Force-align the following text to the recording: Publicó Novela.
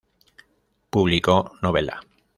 Publicó 0.89 1.53
Novela. 1.61 2.01